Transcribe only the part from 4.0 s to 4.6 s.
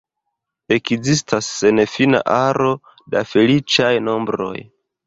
nombroj.